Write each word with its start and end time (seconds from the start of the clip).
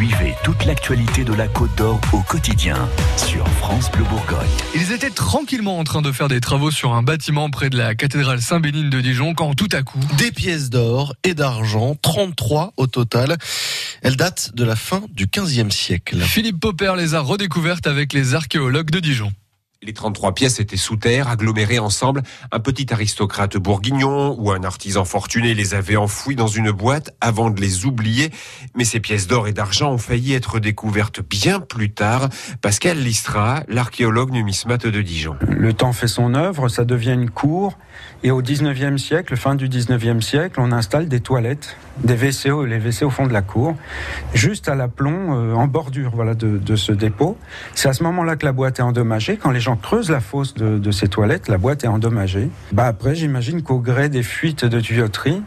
Suivez 0.00 0.34
toute 0.42 0.64
l'actualité 0.64 1.24
de 1.24 1.34
la 1.34 1.46
Côte 1.46 1.76
d'Or 1.76 2.00
au 2.14 2.20
quotidien 2.20 2.88
sur 3.18 3.46
France 3.58 3.90
Bleu 3.90 4.02
Bourgogne. 4.04 4.48
Ils 4.74 4.92
étaient 4.92 5.10
tranquillement 5.10 5.78
en 5.78 5.84
train 5.84 6.00
de 6.00 6.10
faire 6.10 6.28
des 6.28 6.40
travaux 6.40 6.70
sur 6.70 6.94
un 6.94 7.02
bâtiment 7.02 7.50
près 7.50 7.68
de 7.68 7.76
la 7.76 7.94
cathédrale 7.94 8.40
Saint-Bénigne 8.40 8.88
de 8.88 8.98
Dijon 9.02 9.34
quand 9.34 9.52
tout 9.52 9.68
à 9.72 9.82
coup... 9.82 10.00
Des 10.16 10.32
pièces 10.32 10.70
d'or 10.70 11.14
et 11.22 11.34
d'argent, 11.34 11.96
33 12.00 12.72
au 12.78 12.86
total. 12.86 13.36
Elles 14.00 14.16
datent 14.16 14.52
de 14.54 14.64
la 14.64 14.74
fin 14.74 15.02
du 15.12 15.26
15e 15.26 15.70
siècle. 15.70 16.18
Philippe 16.18 16.60
Popper 16.60 16.94
les 16.96 17.14
a 17.14 17.20
redécouvertes 17.20 17.86
avec 17.86 18.14
les 18.14 18.34
archéologues 18.34 18.90
de 18.90 19.00
Dijon. 19.00 19.34
Les 19.82 19.94
33 19.94 20.34
pièces 20.34 20.60
étaient 20.60 20.76
sous 20.76 20.96
terre, 20.96 21.28
agglomérées 21.28 21.78
ensemble. 21.78 22.22
Un 22.52 22.60
petit 22.60 22.92
aristocrate 22.92 23.56
bourguignon 23.56 24.36
ou 24.38 24.50
un 24.50 24.62
artisan 24.62 25.06
fortuné 25.06 25.54
les 25.54 25.72
avait 25.72 25.96
enfouies 25.96 26.36
dans 26.36 26.48
une 26.48 26.70
boîte 26.70 27.16
avant 27.22 27.48
de 27.48 27.62
les 27.62 27.86
oublier. 27.86 28.30
Mais 28.74 28.84
ces 28.84 29.00
pièces 29.00 29.26
d'or 29.26 29.48
et 29.48 29.54
d'argent 29.54 29.90
ont 29.90 29.96
failli 29.96 30.34
être 30.34 30.58
découvertes 30.58 31.22
bien 31.26 31.60
plus 31.60 31.90
tard. 31.90 32.28
Pascal 32.60 32.98
Listra, 32.98 33.62
l'archéologue 33.68 34.32
numismate 34.32 34.86
de 34.86 35.00
Dijon. 35.00 35.36
Le 35.48 35.72
temps 35.72 35.94
fait 35.94 36.08
son 36.08 36.34
œuvre, 36.34 36.68
ça 36.68 36.84
devient 36.84 37.14
une 37.14 37.30
cour. 37.30 37.78
Et 38.22 38.30
au 38.30 38.42
19e 38.42 38.98
siècle, 38.98 39.34
fin 39.34 39.54
du 39.54 39.70
19e 39.70 40.20
siècle, 40.20 40.60
on 40.60 40.72
installe 40.72 41.08
des 41.08 41.20
toilettes, 41.20 41.78
des 42.04 42.16
WC, 42.16 42.50
les 42.66 42.78
WC 42.78 43.06
au 43.06 43.10
fond 43.10 43.26
de 43.26 43.32
la 43.32 43.40
cour, 43.40 43.76
juste 44.34 44.68
à 44.68 44.74
l'aplomb, 44.74 45.34
euh, 45.34 45.54
en 45.54 45.66
bordure 45.66 46.10
voilà, 46.14 46.34
de, 46.34 46.58
de 46.58 46.76
ce 46.76 46.92
dépôt. 46.92 47.38
C'est 47.74 47.88
à 47.88 47.94
ce 47.94 48.02
moment-là 48.02 48.36
que 48.36 48.44
la 48.44 48.52
boîte 48.52 48.78
est 48.78 48.82
endommagée. 48.82 49.38
Quand 49.38 49.50
les 49.50 49.60
gens 49.60 49.69
creusent 49.76 50.10
la 50.10 50.20
fosse 50.20 50.54
de, 50.54 50.78
de 50.78 50.90
ces 50.90 51.08
toilettes, 51.08 51.48
la 51.48 51.58
boîte 51.58 51.84
est 51.84 51.88
endommagée. 51.88 52.50
Bah 52.72 52.86
après, 52.86 53.14
j'imagine 53.14 53.62
qu'au 53.62 53.78
gré 53.78 54.08
des 54.08 54.22
fuites 54.22 54.64
de 54.64 54.80
tuyauterie, 54.80 55.42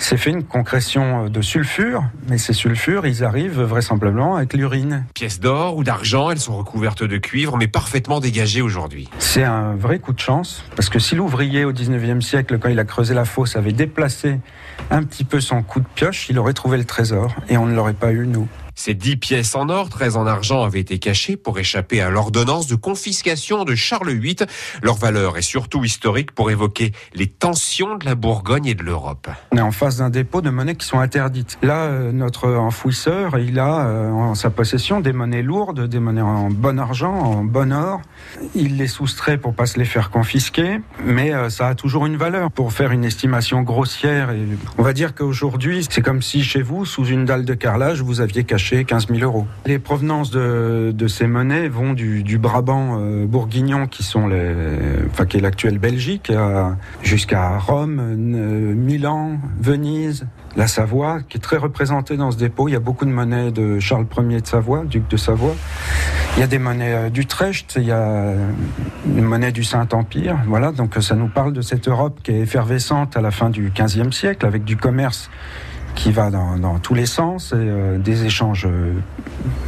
c'est 0.00 0.16
fait 0.16 0.30
une 0.30 0.44
concrétion 0.44 1.28
de 1.28 1.42
sulfure, 1.42 2.04
mais 2.26 2.38
ces 2.38 2.54
sulfures, 2.54 3.06
ils 3.06 3.22
arrivent 3.22 3.60
vraisemblablement 3.60 4.36
avec 4.36 4.54
l'urine. 4.54 5.04
Pièces 5.14 5.40
d'or 5.40 5.76
ou 5.76 5.84
d'argent, 5.84 6.30
elles 6.30 6.40
sont 6.40 6.56
recouvertes 6.56 7.04
de 7.04 7.18
cuivre, 7.18 7.58
mais 7.58 7.68
parfaitement 7.68 8.18
dégagées 8.18 8.62
aujourd'hui. 8.62 9.10
C'est 9.18 9.44
un 9.44 9.74
vrai 9.74 9.98
coup 9.98 10.14
de 10.14 10.18
chance, 10.18 10.64
parce 10.74 10.88
que 10.88 10.98
si 10.98 11.16
l'ouvrier 11.16 11.66
au 11.66 11.72
19e 11.72 12.22
siècle, 12.22 12.58
quand 12.58 12.70
il 12.70 12.78
a 12.78 12.84
creusé 12.84 13.12
la 13.12 13.26
fosse, 13.26 13.56
avait 13.56 13.72
déplacé 13.72 14.40
un 14.90 15.02
petit 15.02 15.24
peu 15.24 15.40
son 15.40 15.62
coup 15.62 15.80
de 15.80 15.86
pioche, 15.94 16.30
il 16.30 16.38
aurait 16.38 16.54
trouvé 16.54 16.78
le 16.78 16.84
trésor, 16.84 17.34
et 17.50 17.58
on 17.58 17.66
ne 17.66 17.74
l'aurait 17.74 17.92
pas 17.92 18.12
eu, 18.12 18.26
nous. 18.26 18.48
Ces 18.82 18.94
dix 18.94 19.18
pièces 19.18 19.54
en 19.56 19.68
or, 19.68 19.90
13 19.90 20.16
en 20.16 20.26
argent 20.26 20.64
avaient 20.64 20.80
été 20.80 20.98
cachées 20.98 21.36
pour 21.36 21.58
échapper 21.58 22.00
à 22.00 22.08
l'ordonnance 22.08 22.66
de 22.66 22.76
confiscation 22.76 23.64
de 23.64 23.74
Charles 23.74 24.12
VIII. 24.12 24.36
Leur 24.82 24.96
valeur 24.96 25.36
est 25.36 25.42
surtout 25.42 25.84
historique 25.84 26.32
pour 26.32 26.50
évoquer 26.50 26.92
les 27.12 27.26
tensions 27.26 27.96
de 27.98 28.06
la 28.06 28.14
Bourgogne 28.14 28.64
et 28.64 28.74
de 28.74 28.82
l'Europe. 28.82 29.28
On 29.52 29.58
est 29.58 29.60
en 29.60 29.70
face 29.70 29.98
d'un 29.98 30.08
dépôt 30.08 30.40
de 30.40 30.48
monnaies 30.48 30.76
qui 30.76 30.86
sont 30.86 30.98
interdites. 30.98 31.58
Là, 31.60 31.88
euh, 31.88 32.10
notre 32.10 32.48
enfouisseur, 32.48 33.38
il 33.38 33.58
a 33.58 33.84
euh, 33.84 34.10
en 34.12 34.34
sa 34.34 34.48
possession 34.48 35.00
des 35.00 35.12
monnaies 35.12 35.42
lourdes, 35.42 35.86
des 35.86 36.00
monnaies 36.00 36.22
en 36.22 36.48
bon 36.48 36.80
argent, 36.80 37.12
en 37.12 37.44
bon 37.44 37.74
or. 37.74 38.00
Il 38.54 38.78
les 38.78 38.88
soustrait 38.88 39.36
pour 39.36 39.52
pas 39.52 39.66
se 39.66 39.78
les 39.78 39.84
faire 39.84 40.08
confisquer, 40.08 40.80
mais 41.04 41.34
euh, 41.34 41.50
ça 41.50 41.68
a 41.68 41.74
toujours 41.74 42.06
une 42.06 42.16
valeur. 42.16 42.50
Pour 42.50 42.72
faire 42.72 42.92
une 42.92 43.04
estimation 43.04 43.60
grossière, 43.60 44.30
on 44.78 44.82
va 44.82 44.94
dire 44.94 45.14
qu'aujourd'hui, 45.14 45.86
c'est 45.90 46.00
comme 46.00 46.22
si 46.22 46.42
chez 46.42 46.62
vous, 46.62 46.86
sous 46.86 47.04
une 47.04 47.26
dalle 47.26 47.44
de 47.44 47.52
carrelage, 47.52 48.00
vous 48.00 48.22
aviez 48.22 48.44
caché 48.44 48.69
15 48.70 49.08
000 49.08 49.20
euros. 49.20 49.46
Les 49.66 49.78
provenances 49.78 50.30
de, 50.30 51.06
ces 51.08 51.26
monnaies 51.26 51.68
vont 51.68 51.92
du, 51.92 52.38
Brabant 52.38 52.98
euh, 52.98 53.26
bourguignon, 53.26 53.86
qui 53.86 54.02
sont 54.02 54.30
est 54.30 55.40
l'actuelle 55.40 55.78
Belgique, 55.78 56.32
jusqu'à 57.02 57.58
Rome, 57.58 57.98
euh, 58.00 58.74
Milan, 58.74 59.38
Venise, 59.60 60.26
la 60.56 60.66
Savoie, 60.66 61.20
qui 61.28 61.36
est 61.36 61.40
très 61.40 61.56
représentée 61.56 62.16
dans 62.16 62.30
ce 62.30 62.38
dépôt. 62.38 62.68
Il 62.68 62.72
y 62.72 62.76
a 62.76 62.80
beaucoup 62.80 63.04
de 63.04 63.10
monnaies 63.10 63.50
de 63.50 63.78
Charles 63.78 64.06
Ier 64.18 64.40
de 64.40 64.46
Savoie, 64.46 64.84
duc 64.84 65.08
de 65.08 65.16
Savoie. 65.16 65.54
Il 66.36 66.40
y 66.40 66.42
a 66.42 66.46
des 66.46 66.58
monnaies 66.58 66.94
euh, 66.94 67.10
d'Utrecht, 67.10 67.74
il 67.76 67.84
y 67.84 67.92
a 67.92 68.34
une 69.06 69.24
monnaie 69.24 69.52
du 69.52 69.64
Saint-Empire. 69.64 70.38
Voilà, 70.46 70.72
donc 70.72 70.94
ça 71.00 71.14
nous 71.14 71.28
parle 71.28 71.52
de 71.52 71.60
cette 71.60 71.88
Europe 71.88 72.20
qui 72.22 72.32
est 72.32 72.40
effervescente 72.40 73.16
à 73.16 73.20
la 73.20 73.30
fin 73.30 73.50
du 73.50 73.72
XVe 73.74 74.12
siècle, 74.12 74.46
avec 74.46 74.64
du 74.64 74.76
commerce 74.76 75.30
qui 75.94 76.12
va 76.12 76.30
dans, 76.30 76.78
tous 76.78 76.94
les 76.94 77.06
sens, 77.06 77.52
euh, 77.54 77.98
des 77.98 78.24
échanges 78.24 78.66
euh, 78.66 78.94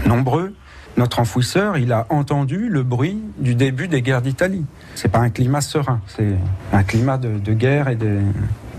nombreux. 0.07 0.55
Notre 0.97 1.21
enfouisseur, 1.21 1.79
il 1.79 1.93
a 1.93 2.07
entendu 2.11 2.69
le 2.69 2.83
bruit 2.83 3.23
du 3.39 3.55
début 3.55 3.89
des 3.89 4.03
guerres 4.03 4.23
d'Italie. 4.23 4.67
C'est 4.95 5.11
pas 5.11 5.21
un 5.21 5.31
climat 5.31 5.63
serein, 5.63 6.01
c'est 6.07 6.35
un 6.73 6.83
climat 6.83 7.17
de, 7.17 7.39
de 7.39 7.53
guerre 7.55 7.89
et 7.89 7.97
de, 7.97 8.21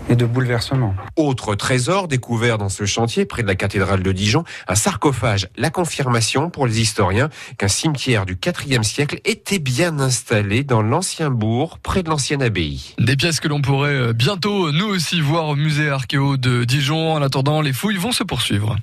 et 0.08 0.16
de 0.16 0.26
bouleversement. 0.26 0.94
Autre 1.16 1.54
trésor 1.54 2.08
découvert 2.08 2.58
dans 2.58 2.68
ce 2.68 2.84
chantier 2.84 3.24
près 3.24 3.42
de 3.42 3.48
la 3.48 3.54
cathédrale 3.54 4.02
de 4.02 4.12
Dijon, 4.12 4.44
un 4.68 4.74
sarcophage. 4.74 5.48
La 5.56 5.70
confirmation 5.70 6.50
pour 6.50 6.66
les 6.66 6.80
historiens 6.80 7.30
qu'un 7.58 7.68
cimetière 7.68 8.26
du 8.26 8.38
IVe 8.66 8.82
siècle 8.82 9.20
était 9.24 9.58
bien 9.58 9.98
installé 10.00 10.64
dans 10.64 10.82
l'ancien 10.82 11.30
bourg 11.30 11.78
près 11.78 12.02
de 12.02 12.10
l'ancienne 12.10 12.42
abbaye. 12.42 12.94
Des 12.98 13.16
pièces 13.16 13.40
que 13.40 13.48
l'on 13.48 13.62
pourrait 13.62 14.12
bientôt 14.12 14.72
nous 14.72 14.86
aussi 14.86 15.20
voir 15.20 15.48
au 15.48 15.56
musée 15.56 15.88
archéo 15.88 16.36
de 16.36 16.64
Dijon. 16.64 17.12
En 17.12 17.22
attendant, 17.22 17.60
les 17.60 17.72
fouilles 17.72 17.96
vont 17.96 18.12
se 18.12 18.22
poursuivre. 18.22 18.76